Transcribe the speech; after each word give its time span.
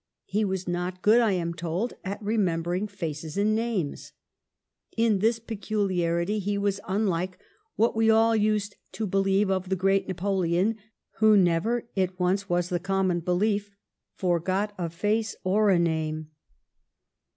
He 0.25 0.43
was 0.43 0.67
not 0.67 1.03
good, 1.03 1.21
I 1.21 1.33
am 1.33 1.53
told, 1.53 1.93
at 2.03 2.19
remember 2.23 2.73
ing 2.73 2.87
faces 2.87 3.37
and 3.37 3.53
names. 3.55 4.13
In 4.97 5.19
this 5.19 5.37
peculiarity 5.37 6.39
he 6.39 6.57
was 6.57 6.79
unlike 6.87 7.37
what 7.75 7.95
we 7.95 8.09
all 8.09 8.35
used 8.35 8.77
to 8.93 9.05
believe 9.05 9.51
of 9.51 9.69
the 9.69 9.75
great 9.75 10.07
Napoleon, 10.07 10.75
who 11.19 11.37
never, 11.37 11.87
it 11.95 12.19
once 12.19 12.49
was 12.49 12.69
the 12.69 12.79
common 12.79 13.19
be 13.19 13.33
lief, 13.33 13.75
forgot 14.15 14.73
a 14.75 14.89
face 14.89 15.35
or 15.43 15.69
a 15.69 15.77
name. 15.77 16.31